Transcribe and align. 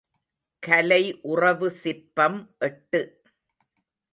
கலை 0.63 1.19
உறவு 1.21 1.69
சிற்பம் 1.69 2.39
எட்டு. 2.59 3.01